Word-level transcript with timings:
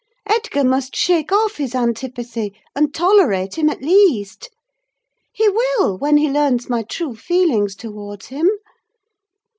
Edgar 0.25 0.63
must 0.63 0.95
shake 0.95 1.31
off 1.31 1.57
his 1.57 1.75
antipathy, 1.75 2.55
and 2.75 2.91
tolerate 2.91 3.59
him, 3.59 3.69
at 3.69 3.83
least. 3.83 4.49
He 5.31 5.47
will, 5.47 5.95
when 5.95 6.17
he 6.17 6.27
learns 6.27 6.67
my 6.67 6.81
true 6.81 7.13
feelings 7.15 7.75
towards 7.75 8.29
him. 8.29 8.49